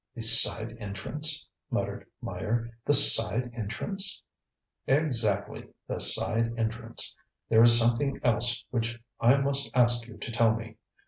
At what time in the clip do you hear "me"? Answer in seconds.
10.55-10.77